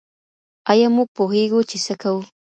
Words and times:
ایا 0.71 0.87
موږ 0.95 1.07
پوهیږو 1.17 1.59
چي 1.69 1.77
څه 1.85 1.93
کوو؟ 2.01 2.21